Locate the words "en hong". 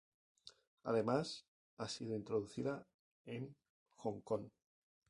3.27-4.21